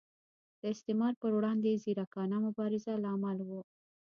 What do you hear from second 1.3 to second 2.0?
وړاندې